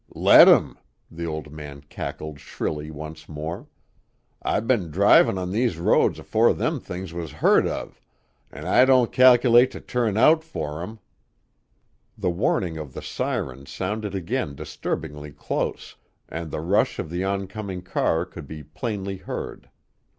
"Let 0.15 0.47
'em," 0.47 0.79
the 1.11 1.27
old 1.27 1.51
man 1.53 1.81
cackled 1.81 2.39
shrilly 2.39 2.89
once 2.89 3.29
more. 3.29 3.67
"I've 4.41 4.65
been 4.67 4.89
drivin' 4.89 5.37
on 5.37 5.51
these 5.51 5.77
roads 5.77 6.17
afore 6.17 6.55
them 6.55 6.79
things 6.79 7.13
was 7.13 7.33
heard 7.33 7.67
of, 7.67 8.01
an' 8.51 8.65
I 8.65 8.83
don't 8.85 9.11
calc'late 9.11 9.69
to 9.69 9.79
turn 9.79 10.17
out 10.17 10.43
for 10.43 10.81
'em." 10.81 10.97
The 12.17 12.31
warning 12.31 12.79
of 12.79 12.93
the 12.95 13.03
siren 13.03 13.67
sounded 13.67 14.15
again 14.15 14.55
disturbingly 14.55 15.31
close, 15.33 15.97
and 16.27 16.49
the 16.49 16.61
rush 16.61 16.97
of 16.97 17.11
the 17.11 17.23
oncoming 17.23 17.83
car 17.83 18.25
could 18.25 18.47
be 18.47 18.63
plainly 18.63 19.17
heard. 19.17 19.69